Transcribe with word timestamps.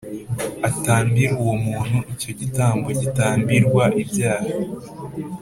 atambire 0.67 1.33
uwo 1.43 1.55
muntu 1.65 1.97
icyo 2.13 2.31
gitambo 2.39 2.87
gitambirwa 3.01 3.83
ibyaha 4.01 4.49